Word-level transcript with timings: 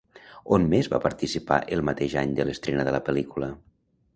On 0.55 0.63
més 0.69 0.87
va 0.93 0.99
participar 1.03 1.59
el 1.77 1.85
mateix 1.91 2.15
any 2.25 2.33
de 2.41 2.49
l'estrena 2.49 2.87
de 2.89 2.95
la 2.99 3.03
pel·lícula? 3.11 3.53